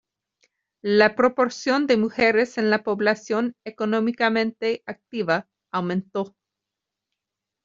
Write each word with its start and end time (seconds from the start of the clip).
La 0.83 1.15
proporción 1.15 1.85
de 1.85 1.95
mujeres 1.95 2.57
en 2.57 2.71
la 2.71 2.81
población 2.81 3.53
económicamente 3.65 4.81
activa 4.87 5.47
aumentó. 5.71 6.35